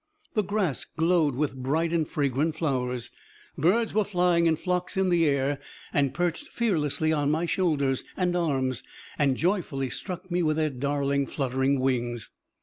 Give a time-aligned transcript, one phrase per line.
[0.33, 3.11] The grass glowed with bright and fragrant flowers.
[3.55, 5.59] Birds were flying in flocks in the air,
[5.93, 8.81] and perched fearlessly on my shoulders and arms
[9.19, 12.31] and joyfully struck me with their darling, fluttering wings.